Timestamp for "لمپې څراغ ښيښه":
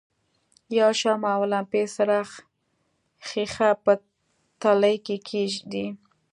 1.51-3.69